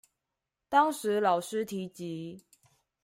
[0.67, 2.43] 當時老師提及